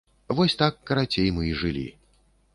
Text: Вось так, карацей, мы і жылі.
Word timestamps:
Вось 0.39 0.55
так, 0.61 0.79
карацей, 0.93 1.29
мы 1.37 1.47
і 1.51 1.53
жылі. 1.61 1.87